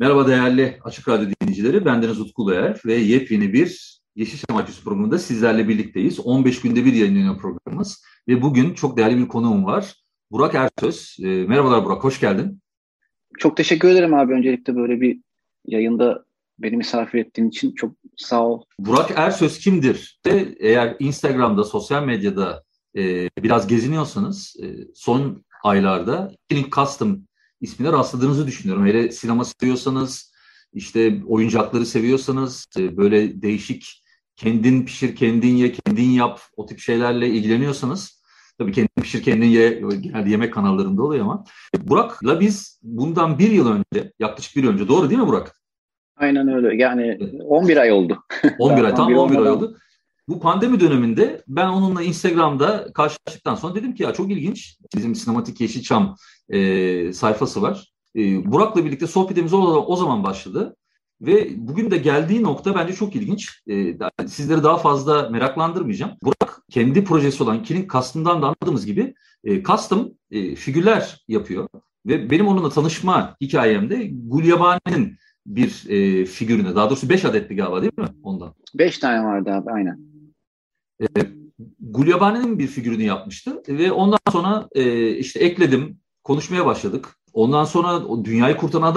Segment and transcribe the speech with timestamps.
[0.00, 1.84] Merhaba değerli Açık Radyo dinleyicileri.
[1.84, 6.20] Bendeniz Utku Uluer ve yepyeni bir Yeşilçam Aküsü programında sizlerle birlikteyiz.
[6.20, 9.94] 15 günde bir yayınlanıyor programımız ve bugün çok değerli bir konuğum var.
[10.30, 11.16] Burak Ersöz.
[11.22, 12.60] E, merhabalar Burak, hoş geldin.
[13.38, 15.20] Çok teşekkür ederim abi öncelikle böyle bir
[15.66, 16.24] yayında
[16.58, 18.62] beni misafir ettiğin için çok sağ ol.
[18.78, 20.20] Burak Ersöz kimdir?
[20.60, 22.62] Eğer Instagram'da, sosyal medyada
[22.96, 27.29] e, biraz geziniyorsanız e, son aylarda Killing Custom
[27.60, 28.86] ismine rastladığınızı düşünüyorum.
[28.86, 30.32] Hele sinema seviyorsanız,
[30.72, 34.04] işte oyuncakları seviyorsanız, e, böyle değişik
[34.36, 38.20] kendin pişir, kendin ye, kendin yap o tip şeylerle ilgileniyorsanız
[38.58, 41.44] tabii kendin pişir, kendin ye genelde yemek kanallarında oluyor ama
[41.78, 45.60] Burak'la biz bundan bir yıl önce, yaklaşık bir yıl önce doğru değil mi Burak?
[46.16, 46.82] Aynen öyle.
[46.82, 48.18] Yani 11 ay oldu.
[48.58, 49.76] 11 ay, tam 11 ay oldu.
[50.30, 54.78] Bu pandemi döneminde ben onunla Instagram'da karşılaştıktan sonra dedim ki ya çok ilginç.
[54.96, 56.16] Bizim Sinematik Yeşilçam
[56.48, 57.92] e, sayfası var.
[58.16, 60.76] E, Burak'la birlikte sohbetimiz o, o zaman başladı.
[61.20, 63.62] Ve bugün de geldiği nokta bence çok ilginç.
[63.70, 66.12] E, sizleri daha fazla meraklandırmayacağım.
[66.22, 69.14] Burak kendi projesi olan Killing Custom'dan da anladığımız gibi
[69.44, 71.68] e, custom e, figürler yapıyor.
[72.06, 77.92] Ve benim onunla tanışma hikayemde Gulyabani'nin bir e, figürüne, daha doğrusu 5 adetti galiba değil
[77.98, 78.54] mi ondan?
[78.74, 80.09] 5 tane vardı abi aynen.
[81.00, 81.06] E,
[81.80, 87.16] Gulyabani'nin bir figürünü yapmıştı ve ondan sonra e, işte ekledim, konuşmaya başladık.
[87.32, 88.94] Ondan sonra dünyayı kurtaran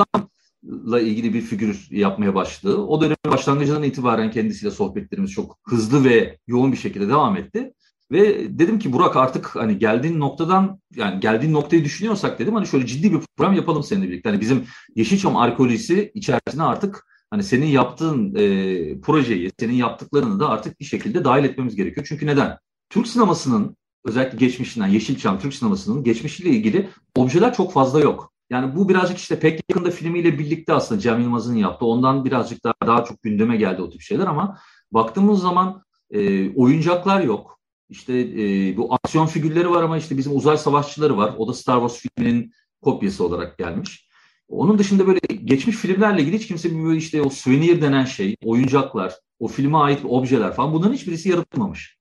[0.66, 2.78] adamla ilgili bir figür yapmaya başladı.
[2.78, 7.74] O dönemin başlangıcından itibaren kendisiyle sohbetlerimiz çok hızlı ve yoğun bir şekilde devam etti.
[8.12, 12.86] Ve dedim ki Burak artık hani geldiğin noktadan yani geldiğin noktayı düşünüyorsak dedim hani şöyle
[12.86, 14.30] ciddi bir program yapalım seninle birlikte.
[14.30, 14.66] Hani bizim
[14.96, 21.26] Yeşilçam arkeolojisi içerisine artık hani senin yaptığın e, projeyi, senin yaptıklarını da artık bir şekilde
[21.26, 22.06] dahil etmemiz gerekiyor.
[22.10, 22.58] Çünkü neden?
[22.90, 28.34] Türk sinemasının özellikle geçmişinden Yeşilçam Türk sinemasının geçmişiyle ilgili objeler çok fazla yok.
[28.50, 31.86] Yani bu birazcık işte pek yakında filmiyle birlikte aslında Cem Yılmaz'ın yaptığı.
[31.86, 34.58] Ondan birazcık daha, daha çok gündeme geldi o tip şeyler ama
[34.92, 37.60] baktığımız zaman e, oyuncaklar yok.
[37.90, 41.36] İşte e, bu aksiyon figürleri var ama işte bizim uzay savaşçıları var.
[41.38, 44.08] O da Star Wars filminin kopyası olarak gelmiş.
[44.54, 49.14] Onun dışında böyle geçmiş filmlerle ilgili hiç kimse böyle işte o souvenir denen şey, oyuncaklar,
[49.40, 51.98] o filme ait objeler falan bunların hiçbirisi yaratılmamış.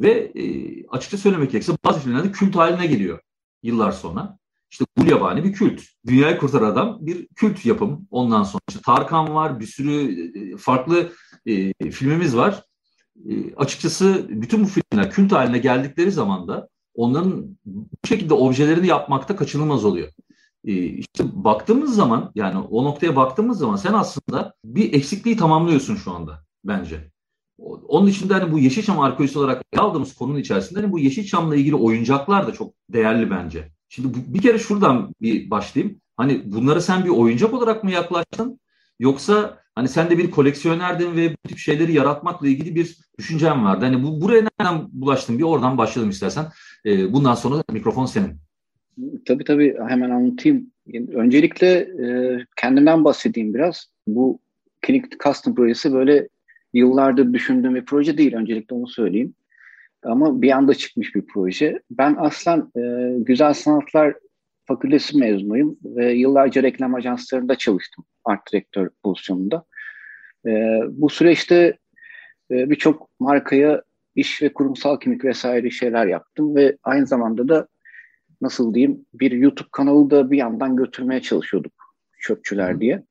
[0.00, 0.44] Ve e,
[0.86, 3.20] açıkça söylemek gerekirse bazı filmlerde kült haline geliyor
[3.62, 4.38] yıllar sonra.
[4.70, 5.80] İşte Gulyabani bir kült.
[6.06, 8.06] Dünyayı kurtar adam bir kült yapım.
[8.10, 11.12] Ondan sonra işte Tarkan var, bir sürü e, farklı
[11.46, 12.62] e, filmimiz var.
[13.28, 19.36] E, açıkçası bütün bu filmler kült haline geldikleri zaman da onların bu şekilde objelerini yapmakta
[19.36, 20.12] kaçınılmaz oluyor.
[20.64, 26.12] E, işte baktığımız zaman yani o noktaya baktığımız zaman sen aslında bir eksikliği tamamlıyorsun şu
[26.12, 27.12] anda bence.
[27.88, 32.46] Onun içinde hani bu Yeşilçam arkeolojisi olarak aldığımız konunun içerisinde hani bu Yeşilçam'la ilgili oyuncaklar
[32.46, 33.72] da çok değerli bence.
[33.88, 36.00] Şimdi bir kere şuradan bir başlayayım.
[36.16, 38.60] Hani bunları sen bir oyuncak olarak mı yaklaştın?
[38.98, 43.84] Yoksa hani sen de bir koleksiyonerdin ve bu tip şeyleri yaratmakla ilgili bir düşüncen vardı.
[43.84, 45.38] Hani bu buraya nereden bulaştın?
[45.38, 46.52] Bir oradan başlayalım istersen.
[46.86, 48.40] Ee, bundan sonra mikrofon senin.
[49.26, 50.70] Tabii tabii hemen anlatayım.
[51.14, 53.90] Öncelikle e, kendimden bahsedeyim biraz.
[54.06, 54.38] Bu
[54.86, 56.28] Clinic Custom projesi böyle
[56.72, 58.34] yıllardır düşündüğüm bir proje değil.
[58.34, 59.34] Öncelikle onu söyleyeyim.
[60.02, 61.82] Ama bir anda çıkmış bir proje.
[61.90, 64.14] Ben aslen e, Güzel Sanatlar
[64.64, 69.64] Fakültesi mezunuyum ve yıllarca reklam ajanslarında çalıştım art direktör pozisyonunda.
[70.46, 71.78] E, bu süreçte
[72.50, 73.82] e, birçok markaya
[74.14, 77.68] iş ve kurumsal kimlik vesaire şeyler yaptım ve aynı zamanda da
[78.42, 81.72] nasıl diyeyim bir YouTube kanalı da bir yandan götürmeye çalışıyorduk
[82.20, 83.02] çöpçüler diye.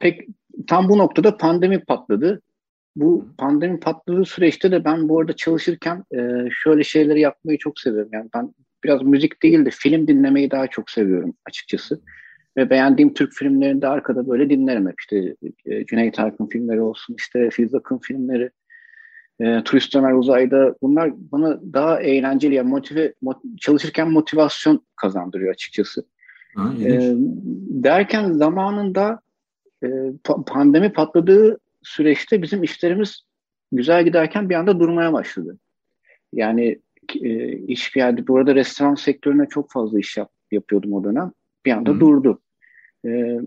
[0.00, 0.26] Pek
[0.66, 2.42] tam bu noktada pandemi patladı.
[2.96, 8.10] Bu pandemi patladığı süreçte de ben bu arada çalışırken e, şöyle şeyleri yapmayı çok seviyorum.
[8.12, 8.54] Yani ben
[8.84, 12.00] biraz müzik değil de film dinlemeyi daha çok seviyorum açıkçası.
[12.56, 15.00] Ve beğendiğim Türk filmlerini de arkada böyle dinlerim hep.
[15.00, 18.50] İşte e, Cüneyt Arkın filmleri olsun, işte Filiz Akın filmleri,
[19.40, 20.74] e, Turist Ömer Uzay'da.
[20.82, 26.06] Bunlar bana daha eğlenceli, yani motive, mot, çalışırken motivasyon kazandırıyor açıkçası.
[26.54, 27.14] Ha, e,
[27.68, 29.20] derken zamanında
[29.84, 29.88] e,
[30.46, 33.26] pandemi patladığı süreçte bizim işlerimiz
[33.72, 35.58] güzel giderken bir anda durmaya başladı.
[36.32, 36.78] Yani
[37.22, 38.26] e, iş geldi.
[38.26, 41.32] Bu arada restoran sektörüne çok fazla iş yap, yapıyordum o dönem.
[41.66, 42.00] Bir anda Hı.
[42.00, 42.40] durdu.
[43.06, 43.40] E,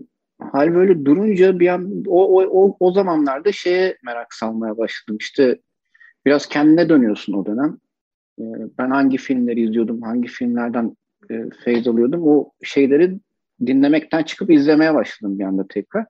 [0.52, 5.16] hal böyle durunca bir an o, o, o, o zamanlarda şeye merak salmaya başladım.
[5.20, 5.58] İşte
[6.26, 7.78] biraz kendine dönüyorsun o dönem.
[8.38, 8.44] E,
[8.78, 10.96] ben hangi filmleri izliyordum, hangi filmlerden
[11.30, 12.22] e, feyz alıyordum.
[12.28, 13.18] O şeyleri
[13.66, 16.06] dinlemekten çıkıp izlemeye başladım bir anda tekrar.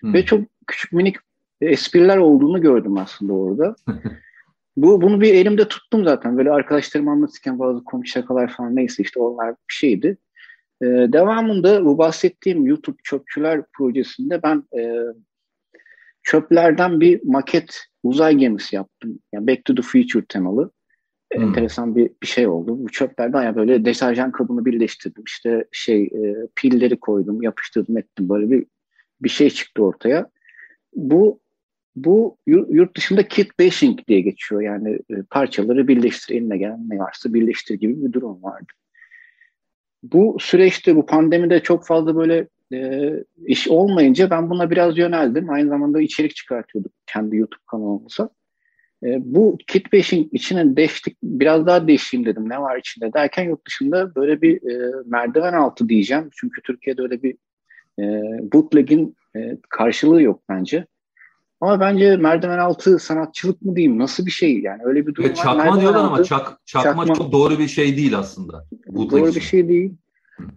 [0.00, 0.14] Hmm.
[0.14, 1.16] Ve çok küçük minik
[1.60, 3.74] espriler olduğunu gördüm aslında orada.
[4.76, 6.38] Bu bunu bir elimde tuttum zaten.
[6.38, 10.18] Böyle arkadaşlarım anlatırken bazı komik şakalar falan neyse işte onlar bir şeydi.
[10.82, 14.92] Ee, devamında bu bahsettiğim YouTube Çöpçüler projesinde ben e,
[16.30, 19.18] çöplerden bir maket uzay gemisi yaptım.
[19.32, 20.70] Yani Back to the Future temalı.
[21.32, 21.42] Hmm.
[21.42, 22.84] Enteresan bir, bir şey oldu.
[22.84, 25.22] Bu çöplerden ya böyle deterjan kabını birleştirdim.
[25.26, 28.28] İşte şey e, pilleri koydum, yapıştırdım ettim.
[28.28, 28.66] Böyle bir
[29.22, 30.30] bir şey çıktı ortaya.
[30.94, 31.40] Bu
[31.96, 34.60] bu yurt dışında kit bashing diye geçiyor.
[34.60, 38.72] Yani e, parçaları birleştir, eline gelen ne varsa birleştir gibi bir durum vardı.
[40.02, 43.10] Bu süreçte, bu pandemide çok fazla böyle e,
[43.46, 45.50] iş olmayınca ben buna biraz yöneldim.
[45.50, 48.30] Aynı zamanda içerik çıkartıyorduk kendi YouTube kanalımıza.
[49.04, 53.66] E, bu kit bashing içine deştik, biraz daha değişeyim dedim ne var içinde derken yurt
[53.66, 56.28] dışında böyle bir e, merdiven altı diyeceğim.
[56.32, 57.34] Çünkü Türkiye'de öyle bir
[57.98, 58.04] e,
[58.52, 60.86] bootleg'in e, karşılığı yok bence.
[61.60, 65.36] Ama bence merdiven altı sanatçılık mı diyeyim nasıl bir şey yani öyle bir durum evet,
[65.36, 68.64] Çakma merdiven diyorlar altı, ama çak, çakma, çakma çok doğru bir şey değil aslında.
[68.94, 69.94] Doğru bir şey değil.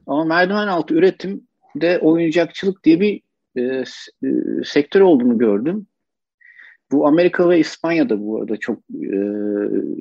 [0.07, 3.21] Ama merdiven altı üretim de oyuncakçılık diye bir
[3.55, 3.83] e, e,
[4.65, 5.87] sektör olduğunu gördüm.
[6.91, 9.13] Bu Amerika ve İspanya'da bu arada çok e,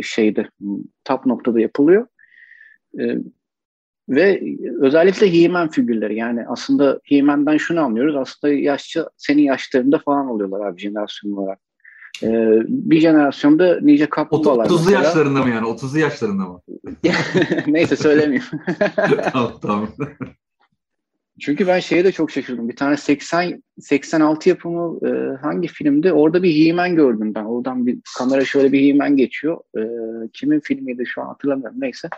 [0.02, 0.48] şeyde
[1.04, 2.06] top noktada yapılıyor.
[3.00, 3.16] E,
[4.08, 4.42] ve
[4.80, 8.16] özellikle He-Man figürleri yani aslında He-Man'den şunu anlıyoruz.
[8.16, 11.58] Aslında yaşça senin yaşlarında falan oluyorlar abi jenerasyon olarak.
[12.22, 14.66] Ee, bir jenerasyonda nice kaplumbağalar.
[14.66, 15.66] 30'lu yaşlarında mı yani?
[15.66, 16.60] 30'lu yaşlarında mı?
[17.66, 18.44] Neyse söylemeyeyim.
[19.32, 19.88] tamam tamam.
[21.40, 22.68] Çünkü ben şeye de çok şaşırdım.
[22.68, 26.12] Bir tane 80 86 yapımı e, hangi filmde?
[26.12, 27.44] Orada bir He-Man gördüm ben.
[27.44, 29.60] Oradan bir kamera şöyle bir He-Man geçiyor.
[29.78, 29.82] E,
[30.32, 31.80] kimin filmiydi şu an hatırlamıyorum.
[31.80, 32.08] Neyse.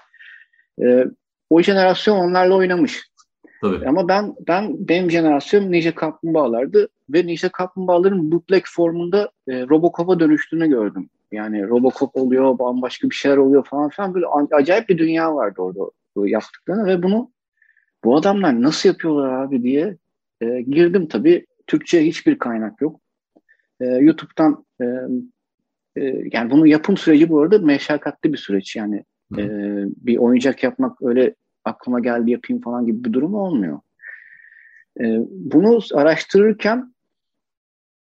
[0.83, 1.05] E,
[1.51, 3.13] o jenerasyon onlarla oynamış.
[3.61, 3.89] Tabii.
[3.89, 10.69] Ama ben ben benim jenerasyon Ninja Kaplumbağalardı ve Ninja Kaplumbağaların bootleg formunda e, Robocop'a dönüştüğünü
[10.69, 11.11] gördüm.
[11.33, 15.91] Yani Robocop oluyor, bambaşka bir şeyler oluyor falan filan böyle acayip bir dünya vardı orada
[16.29, 17.31] yaptıklarını ve bunu
[18.05, 19.97] bu adamlar nasıl yapıyorlar abi diye
[20.41, 21.47] e, girdim tabii.
[21.67, 23.01] Türkçe hiçbir kaynak yok.
[23.81, 24.85] E, YouTube'dan e,
[25.97, 29.05] e, yani bunun yapım süreci bu arada meşakkatli bir süreç yani.
[29.39, 29.45] E,
[29.97, 31.35] bir oyuncak yapmak öyle
[31.65, 33.81] aklıma geldi yapayım falan gibi bir durum olmuyor.
[35.01, 36.92] E, bunu araştırırken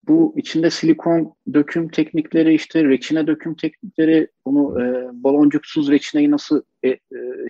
[0.07, 6.89] bu içinde silikon döküm teknikleri işte reçine döküm teknikleri bunu e, baloncuksuz reçineyi nasıl e,
[6.89, 6.99] e,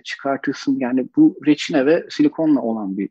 [0.04, 3.08] çıkartırsın yani bu reçine ve silikonla olan bir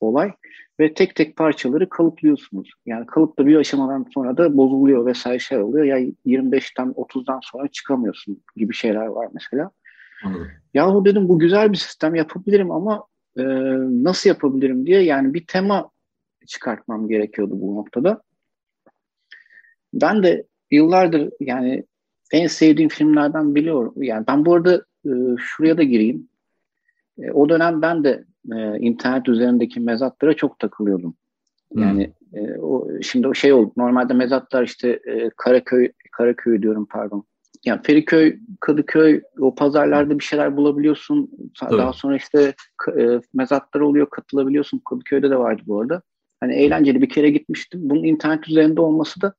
[0.00, 0.32] olay
[0.80, 2.70] ve tek tek parçaları kalıplıyorsunuz.
[2.86, 5.84] Yani kalıpta bir aşamadan sonra da bozuluyor vesaire şey oluyor.
[5.84, 9.70] Ya 25'ten 30'dan sonra çıkamıyorsun gibi şeyler var mesela.
[10.24, 10.48] Anladım.
[10.74, 13.06] Yahu dedim bu güzel bir sistem yapabilirim ama
[13.36, 13.42] e,
[14.04, 15.90] nasıl yapabilirim diye yani bir tema
[16.46, 18.22] çıkartmam gerekiyordu bu noktada.
[19.94, 21.84] Ben de yıllardır yani
[22.32, 23.94] en sevdiğim filmlerden biliyorum.
[23.96, 26.28] Yani ben bu arada e, şuraya da gireyim.
[27.18, 31.14] E, o dönem ben de e, internet üzerindeki mezatlara çok takılıyordum.
[31.76, 32.46] Yani hmm.
[32.46, 33.72] e, o şimdi o şey oldu.
[33.76, 37.24] Normalde mezatlar işte e, Karaköy Karaköy diyorum pardon
[37.64, 41.30] yani Feriköy, Kadıköy o pazarlarda bir şeyler bulabiliyorsun.
[41.60, 41.78] Tabii.
[41.78, 42.54] Daha sonra işte
[42.98, 44.82] e, mezatlar oluyor, katılabiliyorsun.
[44.90, 46.02] Kadıköy'de de vardı bu arada.
[46.40, 47.80] Hani eğlenceli bir kere gitmiştim.
[47.84, 49.34] Bunun internet üzerinde olması da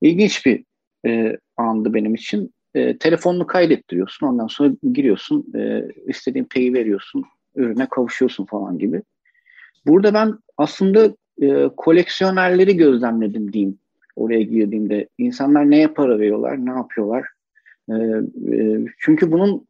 [0.00, 0.64] ilginç bir
[1.06, 2.54] e, andı benim için.
[2.74, 4.26] E, telefonunu kaydettiriyorsun.
[4.26, 5.52] Ondan sonra giriyorsun.
[5.54, 7.24] E, istediğin peyi veriyorsun.
[7.54, 9.02] Ürüne kavuşuyorsun falan gibi.
[9.86, 13.78] Burada ben aslında e, koleksiyonerleri gözlemledim diyeyim
[14.16, 17.26] oraya girdiğimde insanlar neye para veriyorlar, ne yapıyorlar?
[17.88, 17.94] E,
[18.54, 19.66] e, çünkü bunun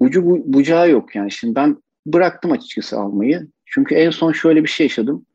[0.00, 1.30] ucu bu, bucağı yok yani.
[1.30, 1.76] Şimdi ben
[2.06, 3.46] bıraktım açıkçası almayı.
[3.66, 5.26] Çünkü en son şöyle bir şey yaşadım.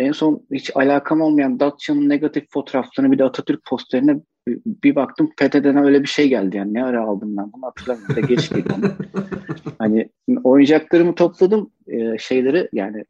[0.00, 4.20] En son hiç alakam olmayan Datça'nın negatif fotoğraflarını bir de Atatürk posterine
[4.66, 8.20] bir baktım PTT'den öyle bir şey geldi yani ne ara aldım ben bunu hatırlamıyorum da
[8.20, 8.92] geç geldi.
[9.78, 10.08] hani
[10.44, 13.04] oyuncaklarımı topladım e, şeyleri yani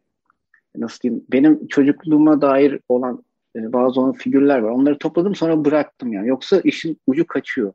[0.77, 3.25] nasıl diyeyim benim çocukluğuma dair olan
[3.57, 4.71] e, bazı onun figürler var.
[4.71, 6.29] Onları topladım sonra bıraktım yani.
[6.29, 7.73] Yoksa işin ucu kaçıyor.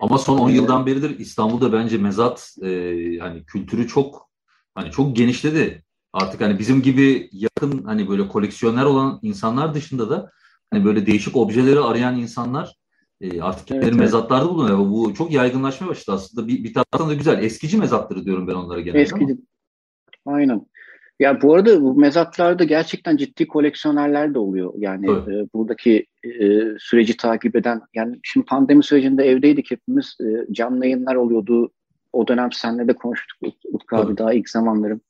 [0.00, 2.68] Ama son 10 yıldan beridir İstanbul'da bence mezat e,
[3.20, 4.30] hani kültürü çok
[4.74, 5.82] hani çok genişledi.
[6.12, 10.30] Artık hani bizim gibi yakın hani böyle koleksiyoner olan insanlar dışında da
[10.70, 12.76] hani böyle değişik objeleri arayan insanlar
[13.20, 13.94] e, artık evet, evet.
[13.94, 14.78] mezatlarda bulunuyor.
[14.78, 16.48] Bu çok yaygınlaşmaya başladı aslında.
[16.48, 17.42] Bir, bir taraftan da güzel.
[17.42, 19.36] Eskici mezatları diyorum ben onlara genelde Eskici.
[20.26, 20.66] Aynen.
[21.20, 24.72] Ya bu arada bu mezatlarda gerçekten ciddi koleksiyonerler de oluyor.
[24.76, 30.16] Yani e, buradaki e, süreci takip eden yani şimdi pandemi sürecinde evdeydik hepimiz.
[30.20, 31.70] E, canlı yayınlar oluyordu.
[32.12, 33.38] O dönem seninle de konuştuk
[33.72, 35.00] Utku abi daha ilk zamanlarım.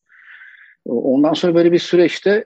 [0.85, 2.45] Ondan sonra böyle bir süreçte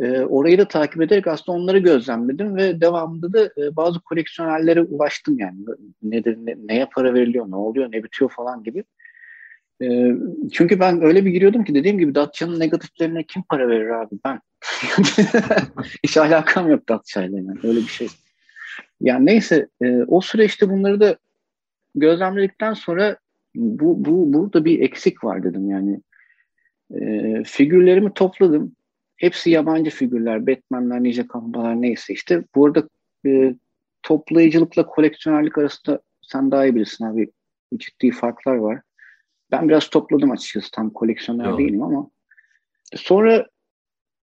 [0.00, 5.38] e, orayı da takip ederek aslında onları gözlemledim ve devamında da e, bazı koleksiyonerlere ulaştım
[5.38, 5.58] yani.
[6.02, 8.84] Nedir, ne, neye para veriliyor, ne oluyor, ne bitiyor falan gibi.
[9.82, 10.12] E,
[10.52, 14.40] çünkü ben öyle bir giriyordum ki dediğim gibi Datça'nın negatiflerine kim para verir abi ben?
[16.04, 18.08] Hiç alakam yok Datça'yla yani öyle bir şey.
[19.00, 21.16] Yani neyse e, o süreçte bunları da
[21.94, 23.16] gözlemledikten sonra
[23.54, 26.00] bu, bu burada bir eksik var dedim yani.
[26.94, 28.76] E, figürlerimi topladım.
[29.16, 30.46] Hepsi yabancı figürler.
[30.46, 32.44] Batman'ler, Ninja Kampalar neyse işte.
[32.54, 32.88] Burada
[33.26, 33.54] e,
[34.02, 37.30] toplayıcılıkla koleksiyonerlik arasında sen daha iyi bilirsin abi.
[37.76, 38.80] Ciddi farklar var.
[39.50, 40.70] Ben biraz topladım açıkçası.
[40.70, 41.58] Tam koleksiyoner Yok.
[41.58, 42.10] değilim ama.
[42.94, 43.46] Sonra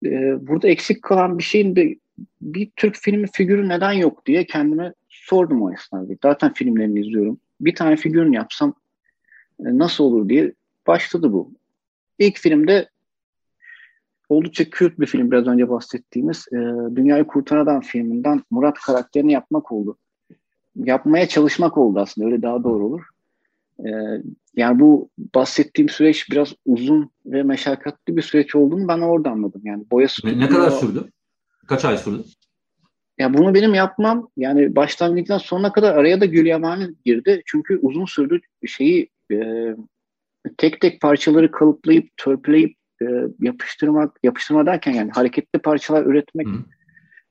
[0.06, 1.96] e, burada eksik kalan bir şeyin de
[2.42, 6.14] bir Türk filmi figürü neden yok diye kendime sordum o esnada.
[6.24, 7.40] Zaten filmlerini izliyorum.
[7.62, 8.74] Bir tane figürünü yapsam
[9.60, 10.54] e, nasıl olur diye
[10.88, 11.59] başladı bu.
[12.20, 12.90] İlk filmde
[14.30, 16.58] oldukça kült bir film biraz önce bahsettiğimiz e,
[16.96, 19.98] Dünyayı Kurtaran Adam filminden Murat karakterini yapmak oldu.
[20.76, 23.02] Yapmaya çalışmak oldu aslında öyle daha doğru olur.
[23.80, 23.90] E,
[24.56, 29.62] yani bu bahsettiğim süreç biraz uzun ve meşakkatli bir süreç olduğunu ben orada anladım.
[29.64, 31.12] Yani boya ne, ne kadar sürdü?
[31.68, 32.24] Kaç ay sürdü?
[33.18, 36.46] Ya bunu benim yapmam yani başlangıçtan sonuna kadar araya da Gül
[37.06, 37.42] girdi.
[37.46, 39.38] Çünkü uzun sürdü şeyi e,
[40.58, 43.06] tek tek parçaları kalıplayıp törpüleyip e,
[43.40, 46.48] yapıştırmak, yapıştırma derken yani hareketli parçalar üretmek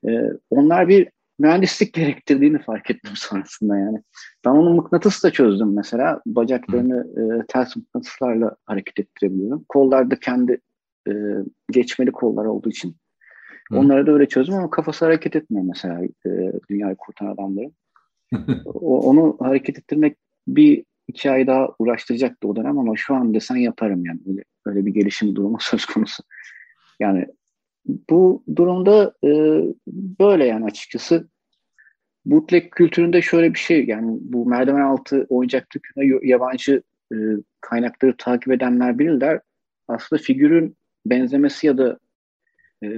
[0.09, 0.11] e,
[0.51, 4.03] onlar bir mühendislik gerektirdiğini fark ettim sonrasında yani.
[4.45, 6.21] Ben onun mıknatısı da çözdüm mesela.
[6.27, 9.65] Bacaklarını e, ters mıknatıslarla hareket ettirebiliyorum.
[9.69, 10.61] Kollar da kendi
[11.09, 11.13] e,
[11.71, 12.97] geçmeli kollar olduğu için.
[13.71, 13.79] Hı.
[13.79, 17.73] Onları da öyle çözdüm ama kafası hareket etmiyor mesela e, dünyayı kurtaran adamların.
[18.65, 20.17] o, onu hareket ettirmek
[20.49, 24.21] bir iki ay daha uğraştıracaktı o dönem ama şu an desen yaparım yani.
[24.27, 26.23] Öyle, öyle bir gelişim durumu söz konusu.
[27.01, 27.27] Yani
[28.11, 29.31] bu durumda e,
[30.21, 31.29] böyle yani açıkçası
[32.27, 37.17] bootleg kültüründe şöyle bir şey yani bu merdiven altı oyuncak dükkanı yabancı e,
[37.61, 39.41] kaynakları takip edenler bilirler.
[39.89, 41.99] Aslında figürün benzemesi ya da
[42.85, 42.89] e,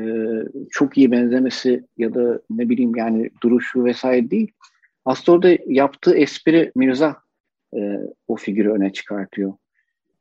[0.71, 4.53] çok iyi benzemesi ya da ne bileyim yani duruşu vesaire değil.
[5.05, 7.17] Aslında orada yaptığı espri Mirza
[7.77, 7.97] e,
[8.29, 9.55] o figürü öne çıkartıyor.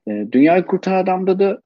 [0.08, 1.62] E, Dünyayı Kurtaran Adam'da da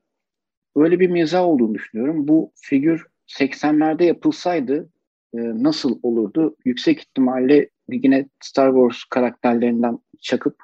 [0.76, 2.28] öyle bir mizah olduğunu düşünüyorum.
[2.28, 4.90] Bu figür 80'lerde yapılsaydı
[5.34, 6.56] e, nasıl olurdu?
[6.66, 10.56] Yüksek ihtimalle yine Star Wars karakterlerinden çakıp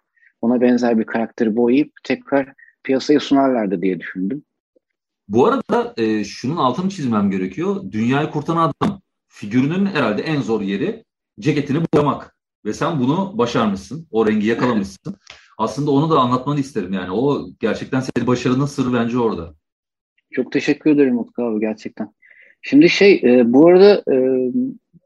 [0.42, 4.44] ona benzer bir karakteri boyayıp tekrar piyasaya sunarlardı diye düşündüm.
[5.28, 7.92] Bu arada e, şunun altını çizmem gerekiyor.
[7.92, 11.04] Dünyayı kurtaran adam figürünün herhalde en zor yeri
[11.40, 12.36] ceketini boyamak.
[12.66, 14.08] Ve sen bunu başarmışsın.
[14.12, 15.16] O rengi yakalamışsın.
[15.58, 17.12] Aslında onu da anlatmanı isterim yani.
[17.12, 19.54] O gerçekten senin başarının sırrı bence orada.
[20.32, 22.14] Çok teşekkür ederim Utku abi gerçekten.
[22.62, 24.16] Şimdi şey e, bu arada e,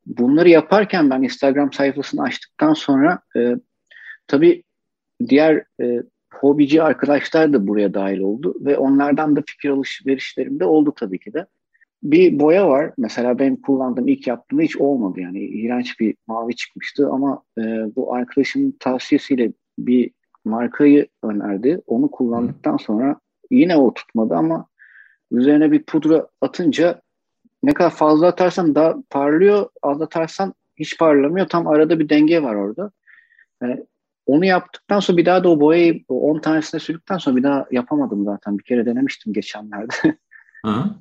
[0.05, 3.55] bunları yaparken ben Instagram sayfasını açtıktan sonra e,
[4.27, 4.63] tabii
[5.29, 10.93] diğer e, hobici arkadaşlar da buraya dahil oldu ve onlardan da fikir alışverişlerim de oldu
[10.95, 11.45] tabii ki de
[12.03, 12.91] bir boya var.
[12.97, 15.39] Mesela benim kullandığım ilk yaptığımda hiç olmadı yani.
[15.39, 17.61] iğrenç bir mavi çıkmıştı ama e,
[17.95, 20.11] bu arkadaşımın tavsiyesiyle bir
[20.45, 21.81] markayı önerdi.
[21.87, 23.19] Onu kullandıktan sonra
[23.51, 24.67] yine o tutmadı ama
[25.31, 27.01] üzerine bir pudra atınca
[27.63, 31.47] ne kadar fazla atarsan daha parlıyor, az atarsan hiç parlamıyor.
[31.47, 32.91] Tam arada bir denge var orada.
[33.61, 33.85] Yani
[34.25, 38.25] onu yaptıktan sonra bir daha da o boyayı 10 tanesine sürdükten sonra bir daha yapamadım
[38.25, 38.57] zaten.
[38.57, 39.93] Bir kere denemiştim geçenlerde.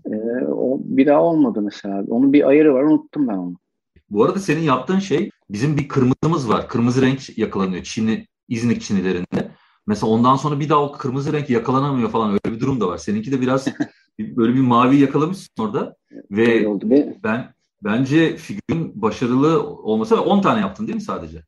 [0.07, 2.05] Ee, o bir daha olmadı mesela.
[2.09, 3.55] Onun bir ayarı var unuttum ben onu.
[4.11, 6.69] Bu arada senin yaptığın şey bizim bir kırmızımız var.
[6.69, 9.51] Kırmızı renk yakalanıyor Çinli, İznik Çinilerinde.
[9.87, 12.99] Mesela ondan sonra bir daha o kırmızı renk yakalanamıyor falan öyle bir durum da var.
[12.99, 13.67] Seninki de biraz
[14.19, 15.97] böyle bir mavi yakalamışsın orada
[16.31, 16.87] ve oldu
[17.25, 17.55] ben
[17.85, 21.43] bence figürün başarılı olması 10 tane yaptın değil mi sadece?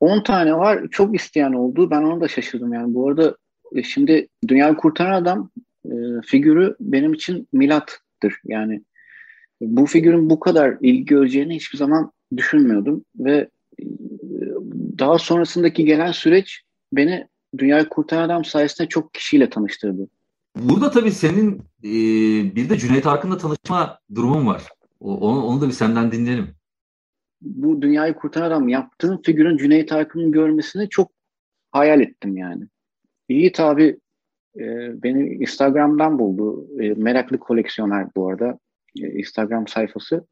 [0.00, 0.88] 10 tane var.
[0.90, 1.90] Çok isteyen oldu.
[1.90, 2.94] Ben onu da şaşırdım yani.
[2.94, 3.36] Bu arada
[3.74, 5.50] e, şimdi Dünyayı Kurtaran Adam
[5.84, 5.92] e,
[6.26, 8.40] figürü benim için milattır.
[8.44, 8.82] Yani
[9.60, 13.48] bu figürün bu kadar ilgi göreceğini hiçbir zaman düşünmüyordum ve
[13.80, 13.84] e,
[14.98, 17.26] daha sonrasındaki gelen süreç beni
[17.58, 20.08] Dünyayı Kurtaran Adam sayesinde çok kişiyle tanıştırdı.
[20.56, 21.92] Burada tabii senin e,
[22.54, 24.62] bir de Cüneyt Arkın'la tanışma durumun var.
[25.00, 26.48] O, onu, onu da bir senden dinleyelim.
[27.40, 31.10] Bu Dünyayı Kurtaran Adam yaptığım figürün Cüneyt Arkın'ın görmesini çok
[31.70, 32.64] hayal ettim yani.
[33.28, 33.98] İyi tabi
[34.56, 34.62] e,
[35.02, 36.68] beni Instagram'dan buldu.
[36.80, 38.58] E, meraklı koleksiyoner bu arada.
[39.00, 40.26] E, Instagram sayfası.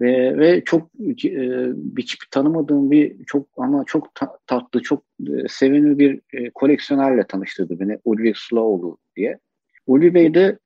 [0.00, 0.90] Ve, ve çok
[1.24, 1.68] e,
[1.98, 7.80] hiç tanımadığım bir çok ama çok ta, tatlı, çok e, sevimli bir e, koleksiyonerle tanıştırdı
[7.80, 7.98] beni.
[8.04, 9.38] Ulvi Slowoğlu diye.
[9.86, 10.58] Ulvi Bey de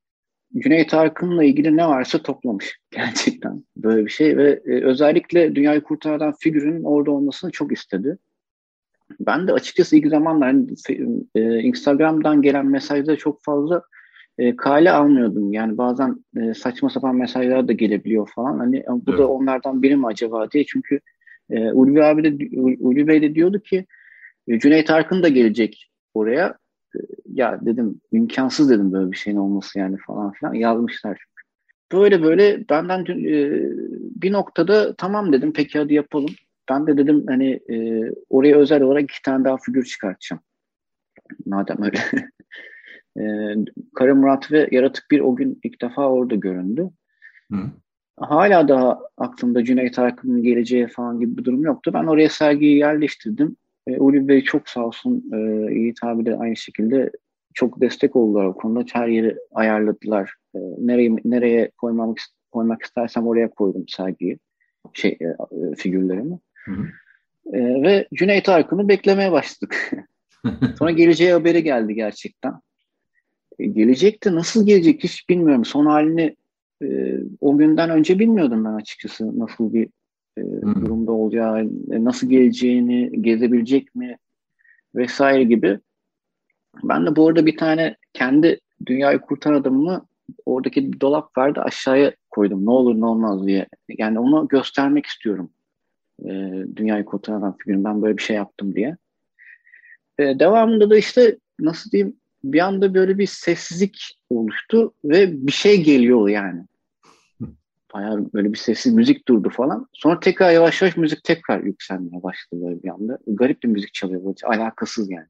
[0.57, 6.33] Cüneyt Arkın'la ilgili ne varsa toplamış gerçekten böyle bir şey ve e, özellikle Dünyayı Kurtaran
[6.39, 8.17] figürünün orada olmasını çok istedi.
[9.19, 10.67] Ben de açıkçası ilk zamanlar hani,
[11.35, 13.83] e, Instagram'dan gelen mesajda çok fazla
[14.37, 15.53] e, kale almıyordum.
[15.53, 18.59] Yani bazen e, saçma sapan mesajlar da gelebiliyor falan.
[18.59, 19.19] Hani bu evet.
[19.19, 20.65] da onlardan biri mi acaba diye.
[20.65, 20.99] Çünkü
[21.49, 23.85] e, Ulvi abi de Ulvi Bey de diyordu ki
[24.47, 26.57] e, Cüneyt Arkın da gelecek oraya.
[26.95, 26.99] E,
[27.33, 30.53] ya dedim imkansız dedim böyle bir şeyin olması yani falan filan.
[30.53, 31.39] Yazmışlar çünkü.
[31.91, 33.61] Böyle böyle benden e,
[34.21, 36.29] bir noktada tamam dedim peki hadi yapalım.
[36.69, 40.41] Ben de dedim hani e, oraya özel olarak iki tane daha figür çıkartacağım.
[41.45, 41.99] Madem öyle.
[43.19, 43.55] e,
[43.95, 46.89] Kara Murat ve Yaratık bir o gün ilk defa orada göründü.
[47.51, 47.57] Hı.
[48.17, 51.91] Hala daha aklımda Cüneyt Arkın'ın geleceği falan gibi bir durum yoktu.
[51.93, 53.55] Ben oraya sergiyi yerleştirdim.
[53.87, 55.37] E, Uli Bey çok sağ olsun e,
[55.73, 57.11] Yiğit abi de aynı şekilde
[57.53, 58.85] çok destek oldular o konuda.
[58.93, 60.33] Her yeri ayarladılar.
[60.55, 62.15] E, nereye, nereye koymam,
[62.51, 64.39] koymak istersem oraya koydum sergiyi.
[64.93, 66.39] Şey, e, figürlerimi.
[66.65, 66.87] Hı hı.
[67.53, 69.91] E, ve Cüneyt Arkın'ı beklemeye başladık.
[70.79, 72.53] Sonra geleceği haberi geldi gerçekten.
[73.59, 75.65] E, gelecekte nasıl gelecek hiç bilmiyorum.
[75.65, 76.35] Son halini
[76.83, 79.89] e, o günden önce bilmiyordum ben açıkçası nasıl bir
[80.37, 80.75] e, hmm.
[80.75, 81.59] durumda olacağı,
[81.91, 84.17] e, nasıl geleceğini, gezebilecek mi
[84.95, 85.79] vesaire gibi.
[86.83, 90.05] Ben de bu arada bir tane kendi dünyayı kurtardım mı
[90.45, 93.67] oradaki bir dolap vardı aşağıya koydum ne olur ne olmaz diye.
[93.97, 95.49] Yani onu göstermek istiyorum.
[96.25, 98.97] E, dünyayı kurtaran figürüm ben böyle bir şey yaptım diye.
[100.19, 105.83] E, devamında da işte nasıl diyeyim bir anda böyle bir sessizlik oluştu ve bir şey
[105.83, 106.63] geliyor yani.
[107.93, 109.87] Bayağı böyle bir sessiz müzik durdu falan.
[109.93, 113.17] Sonra tekrar yavaş yavaş müzik tekrar yükselmeye başladı böyle bir anda.
[113.27, 115.27] Garip bir müzik çalıyor böyle alakasız yani.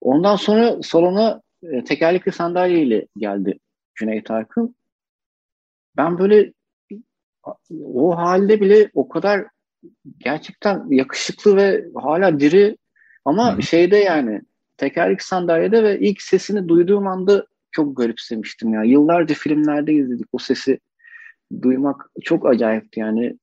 [0.00, 3.58] Ondan sonra salona e, tekerlekli sandalyeyle geldi
[3.94, 4.74] Cüneyt Arkın.
[5.96, 6.52] Ben böyle
[7.84, 9.46] o halde bile o kadar
[10.18, 12.76] gerçekten yakışıklı ve hala diri
[13.24, 13.62] ama Hı.
[13.62, 14.40] şeyde yani
[14.76, 18.82] tekerlek sandalyede ve ilk sesini duyduğum anda çok garipsemiştim ya.
[18.82, 20.78] Yıllarca filmlerde izledik o sesi
[21.62, 23.36] duymak çok acayipti yani.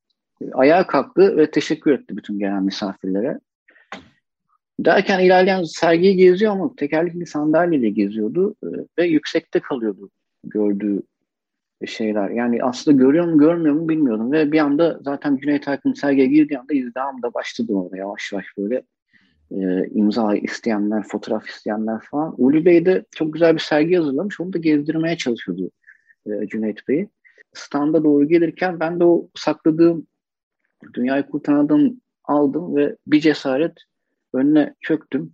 [0.54, 3.40] Ayağa kalktı ve teşekkür etti bütün gelen misafirlere.
[4.80, 10.10] Derken ilerleyen sergiyi geziyor ama tekerlekli sandalyeyle geziyordu e, ve yüksekte kalıyordu
[10.44, 11.02] gördüğü
[11.86, 12.30] şeyler.
[12.30, 16.60] Yani aslında görüyor mu görmüyor mu bilmiyordum ve bir anda zaten Cüneyt Arkın sergiye girdiği
[16.60, 18.84] anda izdiham da başladı orada yavaş yavaş böyle
[19.52, 22.36] e, imza isteyenler, fotoğraf isteyenler falan.
[22.38, 24.40] Uli Bey de çok güzel bir sergi hazırlamış.
[24.40, 25.72] Onu da gezdirmeye çalışıyordu
[26.26, 27.08] e, Cüneyt Bey.
[27.54, 30.08] Standa doğru gelirken ben de o sakladığım
[30.94, 33.74] Dünyayı Kurtaran aldım ve bir cesaret
[34.34, 35.32] önüne çöktüm.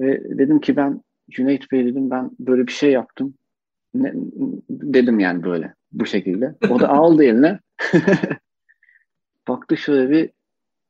[0.00, 3.34] Ve dedim ki ben Cüneyt Bey dedim ben böyle bir şey yaptım.
[3.94, 4.12] Ne,
[4.70, 6.54] dedim yani böyle bu şekilde.
[6.70, 7.60] O da aldı eline.
[9.48, 10.30] Baktı şöyle bir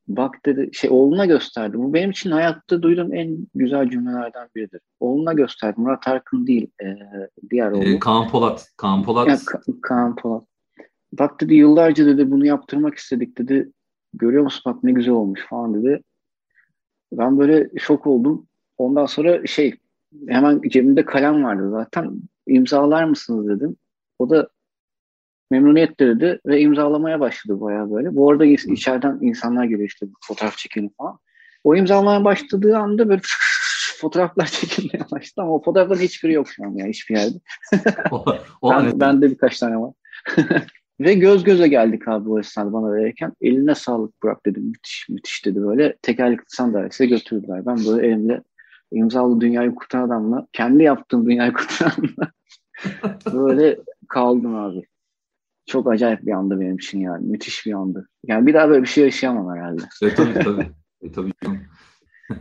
[0.07, 1.77] bak dedi şey oğluna gösterdi.
[1.77, 4.81] Bu benim için hayatta duyduğum en güzel cümlelerden biridir.
[4.99, 5.81] Oğluna gösterdi.
[5.81, 6.67] Murat Arkın değil.
[6.83, 6.97] E,
[7.49, 7.83] diğer oğlu.
[7.83, 8.71] E, Kaan Polat.
[8.77, 9.27] Kaan Polat.
[9.27, 10.43] Ya, Ka- Kaan Polat.
[11.13, 13.71] Bak dedi yıllarca dedi bunu yaptırmak istedik dedi.
[14.13, 16.03] Görüyor musun bak ne güzel olmuş falan dedi.
[17.11, 18.47] Ben böyle şok oldum.
[18.77, 19.75] Ondan sonra şey
[20.27, 22.21] hemen cebimde kalem vardı zaten.
[22.47, 23.77] İmzalar mısınız dedim.
[24.19, 24.49] O da
[25.51, 28.15] memnuniyetle dedi ve imzalamaya başladı bayağı böyle.
[28.15, 31.19] Bu arada içeriden insanlar geliyor işte fotoğraf çekelim falan.
[31.63, 33.21] O imzalamaya başladığı anda böyle
[33.97, 37.37] fotoğraflar çekilmeye başladı ama o fotoğrafların hiçbiri yok şu an yani hiçbir yerde.
[38.11, 38.25] o,
[38.61, 39.93] o ben, bende birkaç tane var.
[40.99, 43.33] Ve göz göze geldik abi bu esnada bana verirken.
[43.41, 44.63] Eline sağlık Burak dedim.
[44.63, 45.95] Müthiş müthiş dedi böyle.
[46.01, 47.65] Tekerlekli sandalyesiyle götürdüler.
[47.65, 48.41] Ben böyle elimle
[48.93, 52.31] imzalı dünyayı kurtaran adamla kendi yaptığım dünyayı kurtaranla
[53.33, 53.79] böyle
[54.09, 54.83] kaldım abi.
[55.65, 57.27] Çok acayip bir andı benim için yani.
[57.27, 58.09] Müthiş bir andı.
[58.27, 59.81] Yani bir daha böyle bir şey yaşayamam herhalde.
[60.01, 60.71] E, tabii tabii.
[61.01, 61.31] E, tabii.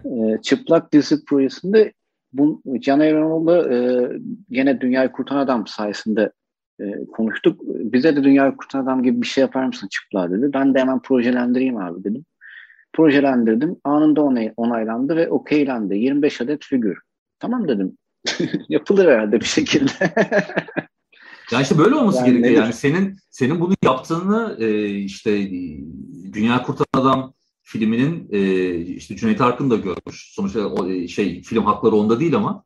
[0.04, 1.92] e, Çıplak dizi projesinde
[2.32, 4.08] bu, Can Evrenoğlu e,
[4.48, 6.32] yine Dünyayı Kurtaran Adam sayesinde
[6.80, 7.60] e, konuştuk.
[7.66, 10.50] Bize de Dünyayı Kurtaran Adam gibi bir şey yapar mısın çıplak dedi.
[10.54, 12.24] Ben de hemen projelendireyim abi dedim.
[12.92, 13.76] Projelendirdim.
[13.85, 15.98] Anında onay, onaylandı ve okeylendi.
[15.98, 16.98] 25 adet figür.
[17.38, 17.98] Tamam dedim.
[18.68, 19.92] Yapılır herhalde bir şekilde.
[21.52, 22.50] Yani işte böyle olması yani gerekiyor.
[22.50, 22.62] Nedir?
[22.62, 25.50] Yani senin senin bunu yaptığını e, işte
[26.33, 30.33] Dünya Kurtaran Adam filminin e, işte Cüneyt Arkın da görmüş.
[30.35, 32.64] Sonuçta o, e, şey film hakları onda değil ama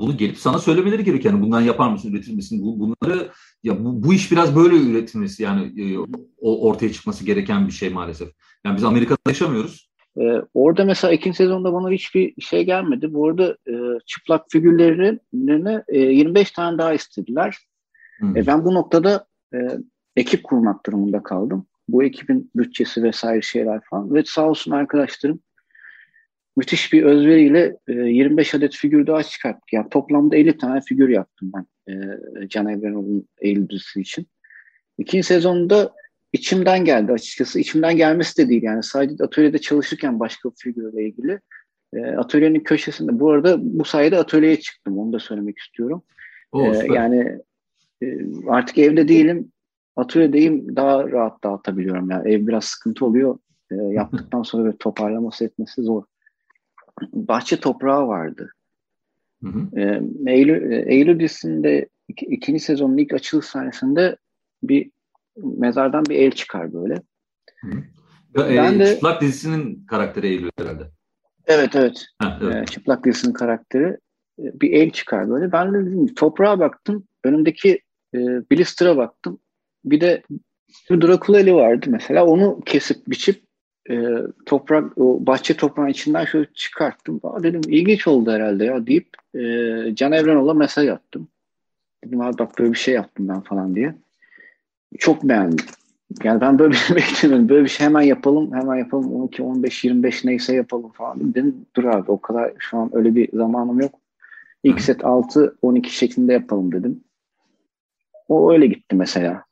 [0.00, 1.34] bunu gelip sana söylemeleri gerekiyor.
[1.34, 2.62] Yani bundan yapar mısın, üretir misin?
[2.62, 3.30] Bu, bunları
[3.62, 5.98] ya bu, bu iş biraz böyle üretilmesi yani e,
[6.40, 8.28] o ortaya çıkması gereken bir şey maalesef.
[8.64, 9.94] Yani biz Amerika'da yaşamıyoruz.
[10.20, 13.14] Ee, orada mesela ikinci sezonda bana hiçbir şey gelmedi.
[13.14, 13.74] Bu arada e,
[14.06, 17.58] çıplak figürlerini e, 25 tane daha istediler.
[18.18, 18.36] Hmm.
[18.36, 19.58] E, ben bu noktada e,
[20.16, 21.66] ekip kurmak durumunda kaldım.
[21.88, 24.14] Bu ekibin bütçesi vesaire şeyler falan.
[24.14, 25.40] Ve sağ olsun arkadaşlarım
[26.56, 29.72] müthiş bir özveriyle e, 25 adet figür daha çıkarttık.
[29.72, 34.26] Yani toplamda 50 tane figür yaptım ben e, Can Evrenoğlu'nun Eylül dizisi için.
[34.98, 35.92] İkinci sezonda
[36.32, 37.60] içimden geldi açıkçası.
[37.60, 41.40] İçimden gelmesi de değil yani sadece atölyede çalışırken başka bir figürle ilgili.
[41.94, 46.02] E, atölyenin köşesinde bu arada bu sayede atölyeye çıktım onu da söylemek istiyorum.
[46.52, 47.38] Oo, e, yani
[48.02, 48.06] e,
[48.48, 49.52] artık evde değilim
[49.96, 53.38] atölyedeyim daha rahat dağıtabiliyorum yani ev biraz sıkıntı oluyor.
[53.70, 56.04] E, yaptıktan sonra böyle toparlaması etmesi zor
[57.12, 58.52] bahçe toprağı vardı.
[59.42, 59.80] Hı hı.
[59.80, 60.02] E,
[60.32, 64.16] Eylül, Eylül dizisinde iki, ikinci sezonun ilk açılış sahnesinde
[64.62, 64.90] bir
[65.36, 66.94] mezardan bir el çıkar böyle.
[67.60, 67.82] Hı hı.
[68.34, 70.90] Ben e, de Çıplak dizisinin karakteri Eylül herhalde.
[71.46, 72.06] Evet evet.
[72.18, 72.62] Ha, evet.
[72.62, 73.98] E, Çıplak dizisinin karakteri
[74.38, 75.52] e, bir el çıkar böyle.
[75.52, 77.06] Ben de dedim, toprağa baktım.
[77.24, 77.80] Önümdeki
[78.14, 78.18] e,
[78.50, 79.40] blister'a baktım.
[79.84, 80.22] Bir de
[80.90, 82.26] bir Dracula eli vardı mesela.
[82.26, 83.43] Onu kesip biçip
[83.90, 84.16] e,
[84.46, 87.20] toprak o bahçe toprağın içinden şöyle çıkarttım.
[87.22, 89.40] Aa, dedim ilginç oldu herhalde ya deyip e,
[89.94, 91.28] Can Evrenol'a mesaj attım.
[92.04, 93.94] Dedim abi bak böyle bir şey yaptım ben falan diye.
[94.98, 95.66] Çok beğendim.
[96.22, 97.48] Yani ben böyle bir şey beklemiyordum.
[97.48, 99.12] Böyle bir şey hemen yapalım, hemen yapalım.
[99.12, 101.34] 12, 15, 25 neyse yapalım falan.
[101.34, 104.00] Dedim dur abi o kadar şu an öyle bir zamanım yok.
[104.62, 107.04] İlk set 6, 12 şeklinde yapalım dedim.
[108.28, 109.44] O öyle gitti mesela.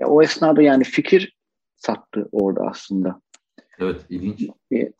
[0.00, 1.36] Ya o esnada yani fikir
[1.76, 3.20] sattı orada aslında.
[3.80, 4.48] Evet, ilginç.
[4.72, 4.92] E,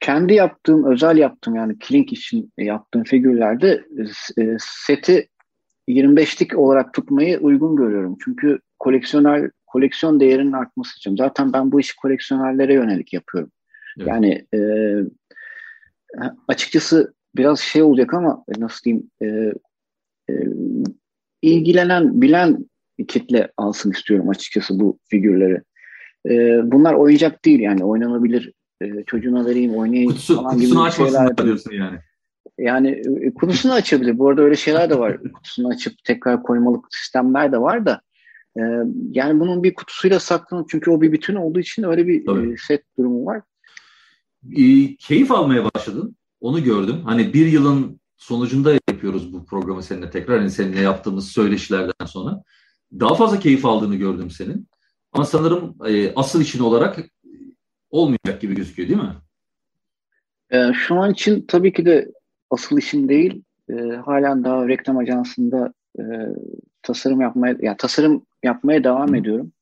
[0.00, 3.84] kendi yaptığım, özel yaptığım yani Killing için yaptığım figürlerde
[4.38, 5.28] e, seti
[5.88, 8.16] 25'lik olarak tutmayı uygun görüyorum.
[8.24, 11.16] Çünkü koleksiyonel koleksiyon değerinin artması için.
[11.16, 13.52] Zaten ben bu işi koleksiyonerlere yönelik yapıyorum.
[13.98, 14.08] Evet.
[14.08, 14.60] Yani e,
[16.48, 19.26] açıkçası biraz şey olacak ama nasıl diyeyim e,
[20.30, 20.34] e,
[21.42, 22.70] ilgilenen, bilen
[23.08, 25.62] kitle alsın istiyorum açıkçası bu figürleri.
[26.28, 28.52] E, bunlar oyuncak değil yani oynanabilir.
[28.82, 31.36] E, çocuğuna vereyim oynayayım Kutusu, falan kutusunu gibi şeyler.
[31.36, 31.98] diyorsun yani.
[32.58, 34.18] Yani e, kutusunu açabilir.
[34.18, 35.18] Bu arada öyle şeyler de var.
[35.32, 38.00] kutusunu açıp tekrar koymalık sistemler de var da.
[38.56, 38.62] E,
[39.10, 42.84] yani bunun bir kutusuyla saklanıp çünkü o bir bütün olduğu için öyle bir e, set
[42.98, 43.42] durumu var.
[44.56, 46.16] E, keyif almaya başladın.
[46.40, 46.96] Onu gördüm.
[47.04, 50.38] Hani bir yılın sonucunda yapıyoruz bu programı seninle tekrar.
[50.38, 52.42] Hani seninle yaptığımız söyleşilerden sonra.
[53.00, 54.68] Daha fazla keyif aldığını gördüm senin.
[55.12, 56.98] Ama sanırım e, asıl işin olarak
[57.90, 59.14] olmayacak gibi gözüküyor değil mi?
[60.50, 62.10] E, şu an için tabii ki de
[62.50, 63.42] asıl işim değil.
[63.70, 66.02] E, halen daha reklam ajansında e,
[66.82, 69.16] tasarım yapmaya, yani tasarım yapmaya devam Hı.
[69.16, 69.52] ediyorum.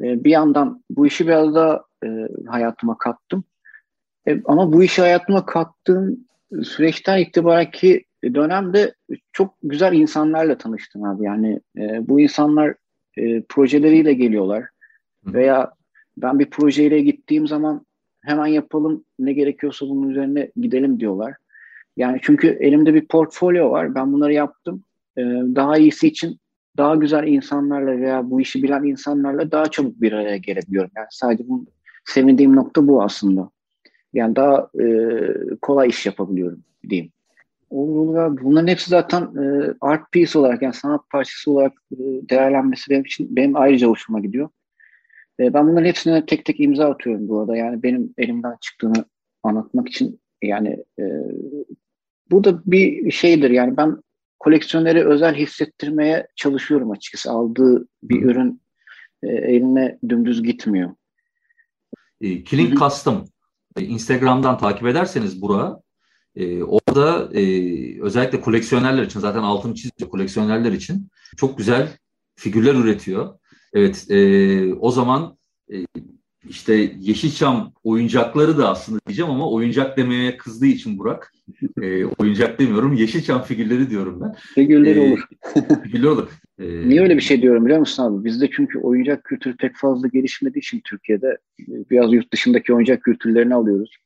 [0.00, 3.44] E, bir yandan bu işi biraz daha e, hayatıma kattım.
[4.28, 6.18] E, ama bu işi hayatıma kattığım
[6.62, 8.94] süreçten itibaren ki dönemde
[9.32, 11.24] çok güzel insanlarla tanıştım abi.
[11.24, 12.74] Yani e, bu insanlar
[13.16, 14.64] e, projeleriyle geliyorlar.
[15.26, 15.70] Veya
[16.16, 17.86] ben bir projeyle gittiğim zaman
[18.20, 21.34] hemen yapalım ne gerekiyorsa bunun üzerine gidelim diyorlar.
[21.96, 23.94] Yani çünkü elimde bir portfolyo var.
[23.94, 24.84] Ben bunları yaptım.
[25.18, 25.22] Ee,
[25.54, 26.38] daha iyisi için
[26.76, 30.90] daha güzel insanlarla veya bu işi bilen insanlarla daha çabuk bir araya gelebiliyorum.
[30.96, 31.66] Yani sadece bu
[32.04, 33.50] sevindiğim nokta bu aslında.
[34.12, 34.86] Yani daha e,
[35.62, 37.12] kolay iş yapabiliyorum diyeyim.
[37.70, 43.04] Olur Bunların hepsi zaten e, art piece olarak yani sanat parçası olarak e, değerlenmesi benim
[43.04, 44.48] için benim ayrıca hoşuma gidiyor.
[45.40, 47.56] E, ben bunların hepsine tek tek imza atıyorum bu arada.
[47.56, 49.04] Yani benim elimden çıktığını
[49.42, 51.04] anlatmak için yani e,
[52.30, 53.50] bu da bir şeydir.
[53.50, 54.02] Yani ben
[54.38, 57.30] koleksiyoneri özel hissettirmeye çalışıyorum açıkçası.
[57.30, 58.62] Aldığı bir ürün
[59.22, 60.90] e, eline dümdüz gitmiyor.
[62.20, 63.24] E, Killing Custom
[63.76, 65.82] e, Instagram'dan takip ederseniz Burak'ı
[66.36, 67.42] e, orada e,
[68.02, 71.88] özellikle koleksiyonerler için zaten altını çiziyor koleksiyonerler için çok güzel
[72.36, 73.38] figürler üretiyor.
[73.74, 75.36] Evet, e, o zaman
[75.72, 75.76] e,
[76.48, 81.32] işte Yeşilçam oyuncakları da aslında diyeceğim ama oyuncak demeye kızdığı için Burak.
[81.82, 84.34] E, oyuncak demiyorum, Yeşilçam figürleri diyorum ben.
[84.54, 85.20] Figürleri e, olur.
[85.82, 86.28] figürleri olur.
[86.58, 88.24] E, Niye öyle bir şey diyorum biliyor musun abi?
[88.24, 93.96] Bizde çünkü oyuncak kültürü pek fazla gelişmediği için Türkiye'de biraz yurt dışındaki oyuncak kültürlerini alıyoruz.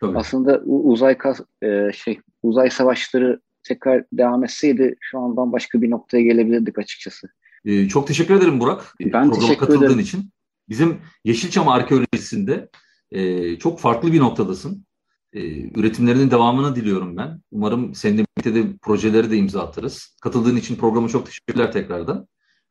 [0.00, 0.18] Tabii.
[0.18, 1.16] Aslında uzay
[1.62, 7.28] e, şey uzay savaşları tekrar devam etseydi şu an bambaşka bir noktaya gelebilirdik açıkçası.
[7.64, 8.94] Ee, çok teşekkür ederim Burak.
[9.00, 10.00] Ben programa katıldığın ederim.
[10.00, 10.30] için.
[10.68, 12.68] Bizim Yeşilçam arkeolojisinde
[13.10, 14.86] e, çok farklı bir noktadasın.
[15.32, 17.40] E, üretimlerinin devamını diliyorum ben.
[17.50, 20.16] Umarım seninle birlikte de projeleri de imza atarız.
[20.22, 22.26] Katıldığın için programa çok teşekkürler tekrardan.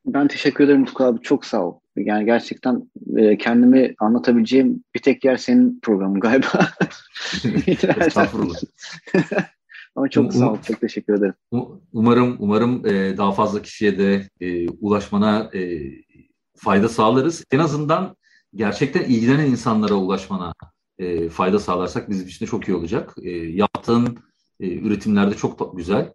[0.05, 1.21] Ben teşekkür ederim Utku abi.
[1.21, 1.79] Çok sağ ol.
[1.95, 6.67] Yani gerçekten e, kendimi anlatabileceğim bir tek yer senin programın galiba.
[8.05, 8.57] Estağfurullah.
[9.95, 10.57] Ama çok um, sağ ol.
[10.67, 11.33] Çok teşekkür ederim.
[11.93, 15.91] Umarım umarım e, daha fazla kişiye de e, ulaşmana e,
[16.55, 17.43] fayda sağlarız.
[17.51, 18.15] En azından
[18.55, 20.53] gerçekten ilgilenen insanlara ulaşmana
[20.99, 23.15] e, fayda sağlarsak bizim için de çok iyi olacak.
[23.23, 24.17] E, yaptığın
[24.59, 26.13] e, üretimlerde çok güzel.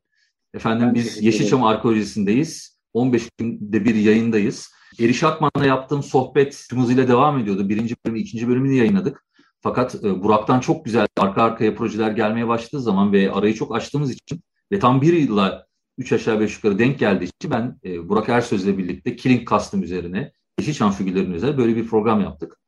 [0.55, 2.77] Efendim ben biz Yeşilçam Arkeolojisi'ndeyiz.
[2.93, 4.71] 15 günde bir yayındayız.
[5.01, 7.69] Eriş Akman'la yaptığım sohbet tüm hızıyla devam ediyordu.
[7.69, 9.26] Birinci bölümü, ikinci bölümünü yayınladık.
[9.61, 14.11] Fakat e, Burak'tan çok güzel arka arkaya projeler gelmeye başladığı zaman ve arayı çok açtığımız
[14.11, 14.41] için
[14.73, 15.67] ve tam bir yılla
[15.99, 20.33] üç aşağı beş yukarı denk geldiği için ben e, Burak Ersöz'le birlikte Killing Custom üzerine,
[20.59, 22.59] Yeşilçam figürlerinin üzerine böyle bir program yaptık.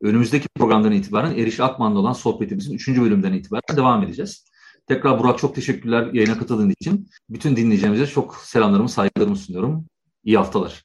[0.00, 4.44] Önümüzdeki programdan itibaren Eriş Akman'la olan sohbetimizin üçüncü bölümden itibaren devam edeceğiz.
[4.86, 7.10] Tekrar Burak çok teşekkürler yayına katıldığın için.
[7.30, 9.84] Bütün dinleyicilerimize çok selamlarımı, saygılarımı sunuyorum.
[10.24, 10.84] İyi haftalar.